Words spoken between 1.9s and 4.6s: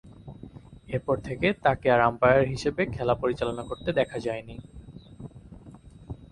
আর umpire হিসেবে খেলা পরিচালনা করতে দেখা যায়নি।